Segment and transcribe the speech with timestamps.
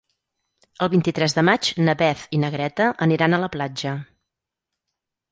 [0.85, 3.93] El vint-i-tres de maig na Beth i na Greta aniran a la platja.